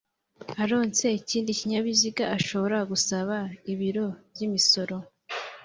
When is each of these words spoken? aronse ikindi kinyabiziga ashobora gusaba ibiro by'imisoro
aronse 0.61 1.05
ikindi 1.19 1.51
kinyabiziga 1.59 2.23
ashobora 2.37 2.77
gusaba 2.91 3.35
ibiro 3.71 4.05
by'imisoro 4.31 4.95